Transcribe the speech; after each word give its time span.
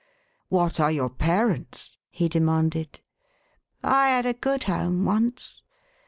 "What 0.49 0.79
are 0.79 0.91
your 0.91 1.11
parents?" 1.11 1.97
he 2.09 2.27
demanded." 2.27 3.01
I 3.83 4.07
had 4.09 4.25
a 4.25 4.33
good 4.33 4.63
home 4.63 5.05
once. 5.05 5.61